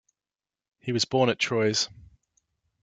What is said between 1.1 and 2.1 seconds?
at Troyes.